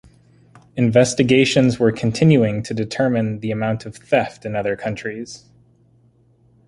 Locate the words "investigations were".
0.75-1.91